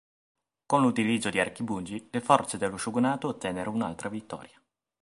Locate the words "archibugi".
1.39-2.07